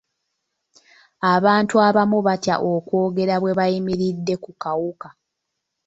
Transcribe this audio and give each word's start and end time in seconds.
Abantu 1.33 1.75
abamu 1.87 2.17
batya 2.27 2.55
okwogera 2.71 3.35
bwe 3.41 3.55
bayimiridde 3.57 4.33
ku 4.43 4.51
kawuka. 4.61 5.09